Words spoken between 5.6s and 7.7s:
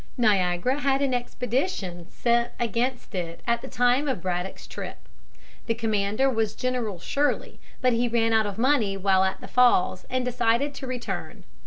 The commander was General Shirley,